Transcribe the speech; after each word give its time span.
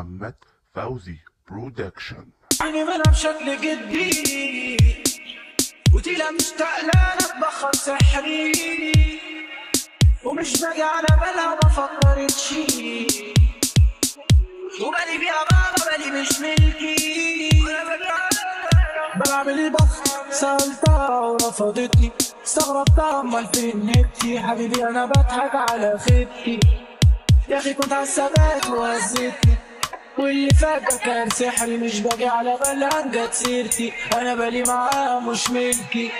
محمد 0.00 0.34
فوزي 0.74 1.16
برودكشن. 1.48 2.26
عيني 2.60 2.84
منها 2.84 3.02
بشكل 3.02 3.60
جدي 3.60 4.76
وتيلا 5.94 6.30
مشتاق 6.30 6.80
لها 6.84 7.16
بخر 7.40 7.72
سحري. 7.72 8.52
ومش 10.24 10.60
باقي 10.60 10.82
على 10.82 11.06
بالها 11.20 11.58
ما 11.62 11.68
فكرتش 11.68 12.52
وبالي 14.80 15.18
بيها 15.18 15.44
بابا 15.50 15.96
بالي 15.96 16.20
مش 16.20 16.40
ملكي. 16.40 17.50
بلعب 19.16 19.48
البخ 19.48 20.02
سألتها 20.30 21.18
ورفضتني. 21.18 22.10
استغربتها 22.44 23.20
امال 23.20 23.46
فين 23.46 23.86
نبتي 23.86 24.40
حبيبي 24.40 24.88
أنا 24.88 25.04
بضحك 25.06 25.54
على 25.54 25.98
خيبتي 25.98 26.60
يا 27.48 27.58
أخي 27.58 27.74
كنت 27.74 27.92
على 27.92 28.02
الثبات 28.02 28.66
وهزتني. 28.66 29.59
واللي 30.18 30.48
ده 30.48 30.80
كان 31.04 31.30
سحري 31.30 31.76
مش 31.76 32.00
باقي 32.00 32.26
على 32.26 32.56
بالها 32.60 33.00
جت 33.06 33.34
سيرتي. 33.34 33.92
أنا 34.14 34.34
بالي 34.34 34.62
معاها 34.62 35.20
مش 35.20 35.50
ملكي. 35.50 36.10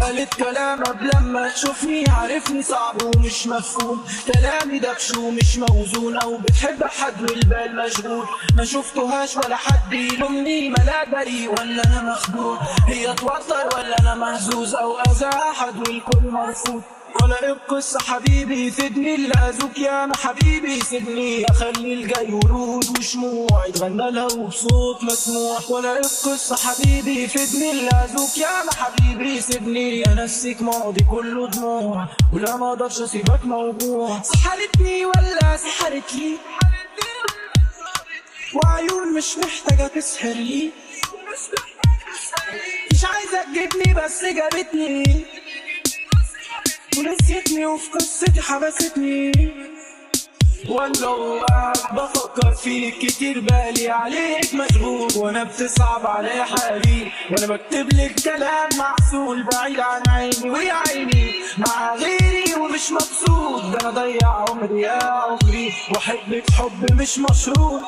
قالت 0.00 0.34
كلام 0.34 0.82
لما 1.00 1.48
تشوفني 1.48 2.04
عارفني 2.08 2.62
صعب 2.62 3.02
ومش 3.02 3.46
مفهوم. 3.46 4.04
كلامي 4.34 4.78
دبش 4.78 5.16
ومش 5.16 5.58
موزون 5.58 6.16
أو 6.16 6.36
بتحب 6.36 6.84
حد 6.84 7.30
والبال 7.30 7.76
مشغول. 7.76 8.26
ما 8.56 8.64
شفتهاش 8.64 9.36
ولا 9.36 9.56
حد 9.56 9.92
يلومني. 9.92 10.68
ملاك 10.68 11.08
بريء 11.08 11.50
ولا 11.50 11.84
أنا 11.84 12.02
مخدوع 12.02 12.58
هي 12.88 13.14
توتر 13.14 13.66
ولا 13.76 13.98
أنا 14.00 14.14
مهزوز 14.14 14.74
أو 14.74 15.00
أذى 15.00 15.26
أحد 15.50 15.76
والكل 15.76 16.30
مرفوض. 16.30 16.82
ولا 17.22 17.46
القصة 17.50 17.98
حبيبي 18.00 18.72
اللي 19.14 19.34
اذوك 19.48 19.78
يا 19.78 20.06
ما 20.06 20.16
حبيبي. 20.16 20.80
سيبني 20.80 21.44
اخلي 21.50 21.94
الجاي 21.94 22.32
ورود 22.32 22.98
وشموع 22.98 23.66
يتغنى 23.68 24.10
لها 24.10 24.24
وبصوت 24.24 25.04
مسموع. 25.04 25.58
ولا 25.68 25.98
القصة 25.98 26.56
حبيبي 26.56 27.28
فدني 27.28 27.70
اللي 27.70 27.90
اذوك 27.90 28.38
يا 28.38 28.64
ما 28.64 28.72
حبيبي. 28.74 29.40
سيبني 29.40 30.06
انسيك 30.06 30.62
ماضي 30.62 31.04
كله 31.10 31.48
دموع. 31.48 32.08
ولا 32.32 32.56
ما 32.56 32.68
أقدرش 32.68 33.00
أسيبك 33.00 33.44
موجوع. 33.44 34.22
سحرتني 34.22 35.04
ولا 35.06 35.56
سحرت 35.56 36.14
لي 36.14 36.36
وعيون 38.54 39.14
مش 39.16 39.38
محتاجة 39.38 39.86
تسحر 39.86 40.28
لي. 40.28 40.70
مش 42.92 43.04
عايزة 43.04 43.42
تجيبني 43.42 43.94
بس 43.94 44.24
جابتني. 44.24 45.41
ونسيتني 46.98 47.66
وفي 47.66 47.90
قصتي 47.90 48.40
حبستني. 48.40 49.32
ولو 50.68 51.40
قاعد 51.48 51.76
بفكر 51.92 52.54
فيك 52.54 52.98
كتير 52.98 53.40
بالي 53.40 53.88
عليك 53.88 54.54
مشغول. 54.54 55.12
وأنا 55.16 55.44
بتصعب 55.44 56.06
علي 56.06 56.44
حالي. 56.44 57.12
وأنا 57.30 57.46
بكتب 57.46 57.92
لك 57.92 58.20
كلام 58.24 58.68
معسول 58.78 59.42
بعيد 59.42 59.80
عن 59.80 60.02
عيني 60.08 60.50
ويا 60.50 60.72
عيني. 60.88 61.32
مع 61.58 61.94
غيري 61.94 62.54
ومش 62.54 62.92
مبسوط. 62.92 63.62
ده 63.64 63.80
أنا 63.80 63.90
ضيع 63.90 64.44
عمري 64.48 64.80
يا 64.80 65.04
عمري. 65.04 65.72
وأحبك 65.90 66.50
حب 66.50 66.92
مش 67.00 67.18
مشروط. 67.18 67.82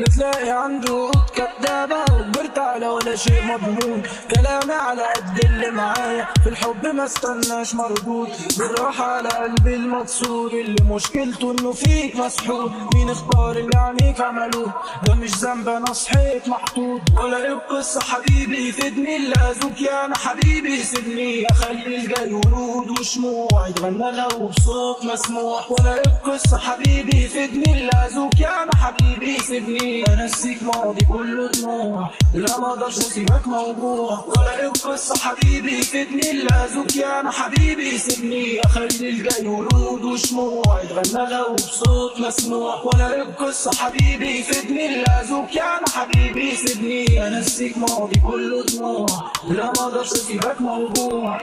بتلاقي 0.00 0.50
عنده 0.50 1.10
قط 1.10 1.30
كدابة 1.30 2.00
وكبرت 2.02 2.58
على 2.58 2.86
ولا 2.88 3.16
شيء 3.16 3.42
مضمون. 3.44 4.02
كلامي 4.34 4.72
على 4.72 5.02
قد 5.02 5.44
اللي 5.44 5.70
معايا 5.70 6.28
في 6.42 6.48
الحب 6.48 6.86
ما 6.86 7.04
استناش 7.04 7.74
مردود 7.74 8.28
بالراحة 8.58 9.04
على 9.04 9.28
قلبي 9.28 9.74
المكسور 9.74 10.50
اللي 10.52 10.84
مشكلته 10.94 11.50
إنه 11.50 11.72
فيك 11.72 12.16
مسحور 12.16 12.72
مين 12.94 13.10
اختار 13.10 13.56
اللي 13.56 13.76
عينيك 13.76 14.20
عملوه؟ 14.20 14.72
ده 15.06 15.14
مش 15.14 15.30
ذنب 15.30 15.68
أنا 15.68 15.92
صحيت 15.92 16.48
محطوط. 16.48 17.00
ولا 17.22 17.36
إيه 17.36 17.52
القصة 17.52 18.00
حبيبي 18.00 18.72
فدني 18.72 19.16
اللي 19.16 19.34
اذوك 19.50 19.80
يا 19.80 20.04
أنا 20.04 20.16
حبيبي 20.16 20.82
سيبني 20.82 21.46
أخلي 21.50 21.96
الجاي 21.96 22.32
ورود 22.34 23.00
وشموع 23.00 23.68
يتغنى 23.68 24.10
لو 24.12 24.46
بصوت 24.48 25.04
مسموع. 25.04 25.60
ولا 25.70 25.94
إيه 25.94 26.02
القصة 26.06 26.58
حبيبي 26.58 27.28
فدني 27.28 27.72
اللي 27.72 27.90
اذوك 28.06 28.40
يا 28.40 28.62
أنا 28.62 28.72
حبيبي 28.76 29.38
سيبني 29.38 29.85
انسيك 29.86 30.62
ماضي 30.62 31.04
كله 31.04 31.48
دموع 31.48 32.10
لا 32.34 32.60
ما 32.60 32.68
أقدرش 32.68 32.98
اسيبك 32.98 33.46
موجوع 33.46 34.24
ولا 34.26 34.60
إيه 34.60 34.66
القصة 34.66 35.14
حبيبي 35.18 35.82
فدني 35.82 36.30
اللي 36.30 36.48
اذوك 36.50 36.96
يا 36.96 37.20
أنا 37.20 37.30
حبيبي 37.30 37.98
سيبني. 37.98 38.60
اخلي 38.60 38.86
الجاي 39.10 39.46
ورود 39.46 40.04
وشموع. 40.04 40.80
يتغنى 40.84 41.30
لو 41.30 41.54
بصوت 41.54 42.20
مسموع. 42.20 42.80
ولا 42.82 43.14
إيه 43.14 43.22
القصة 43.22 43.70
حبيبي 43.74 44.42
فدني 44.42 44.86
اللي 44.86 45.04
اذوك 45.22 45.56
يا 45.56 45.78
أنا 45.78 45.86
حبيبي 45.94 46.56
سيبني. 46.56 47.26
انسيك 47.28 47.78
ماضي 47.78 48.20
كله 48.20 48.62
دموع 48.64 49.06
لا 49.48 49.64
ما 49.64 49.70
أقدرش 49.84 50.12
اسيبك 50.12 50.60
موجوع 50.60 51.38